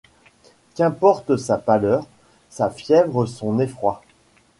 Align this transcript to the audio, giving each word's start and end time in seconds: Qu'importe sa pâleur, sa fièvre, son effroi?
Qu'importe 0.73 1.37
sa 1.37 1.59
pâleur, 1.59 2.07
sa 2.49 2.71
fièvre, 2.71 3.27
son 3.27 3.59
effroi? 3.59 4.01